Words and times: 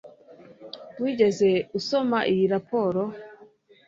Wigeze 1.01 1.49
usoma 1.77 2.19
iyi 2.31 2.43
raporo 2.53 3.01